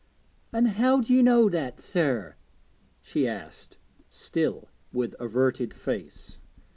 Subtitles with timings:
[0.51, 2.35] 'And how do you know that, sir?'
[3.03, 3.77] she asked,
[4.09, 6.39] still with averted face.